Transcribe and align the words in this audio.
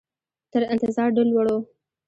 تر 0.51 0.61
انتظار 0.73 1.09
ډېر 1.15 1.27
لوړ 1.31 1.45
وو. 1.51 1.59